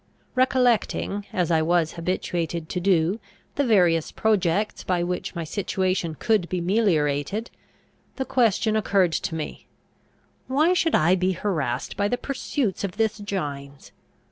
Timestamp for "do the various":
2.79-4.11